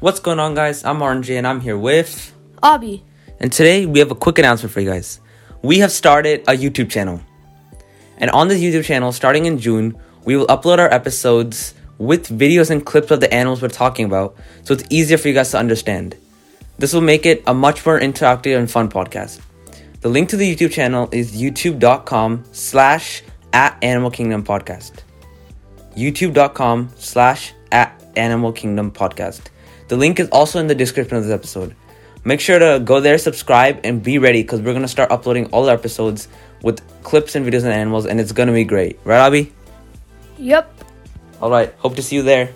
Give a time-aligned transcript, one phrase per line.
[0.00, 0.84] What's going on, guys?
[0.84, 2.32] I'm RNJ and I'm here with.
[2.62, 3.04] Abby.
[3.40, 5.18] And today we have a quick announcement for you guys.
[5.60, 7.20] We have started a YouTube channel.
[8.18, 12.70] And on this YouTube channel, starting in June, we will upload our episodes with videos
[12.70, 15.58] and clips of the animals we're talking about so it's easier for you guys to
[15.58, 16.16] understand.
[16.78, 19.40] This will make it a much more interactive and fun podcast.
[20.02, 25.02] The link to the YouTube channel is youtube.com slash at Animal Kingdom Podcast.
[25.96, 29.42] youtube.com slash at Animal Kingdom Podcast.
[29.88, 31.74] The link is also in the description of this episode.
[32.24, 35.46] Make sure to go there, subscribe, and be ready because we're going to start uploading
[35.46, 36.28] all the episodes
[36.62, 38.98] with clips and videos on animals, and it's going to be great.
[39.04, 39.52] Right, Abby?
[40.36, 40.84] Yep.
[41.40, 41.72] All right.
[41.78, 42.52] Hope to see you there.